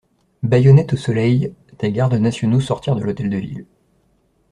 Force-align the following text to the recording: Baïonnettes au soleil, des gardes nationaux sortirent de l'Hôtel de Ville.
Baïonnettes 0.41 0.93
au 0.93 0.97
soleil, 0.97 1.53
des 1.77 1.91
gardes 1.91 2.15
nationaux 2.15 2.59
sortirent 2.59 2.95
de 2.95 3.03
l'Hôtel 3.03 3.29
de 3.29 3.37
Ville. 3.37 3.65